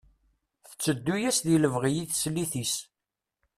Tteddu-yas 0.69 1.37
di 1.47 1.57
lebɣi 1.57 1.91
i 2.01 2.05
teslit-is. 2.11 2.75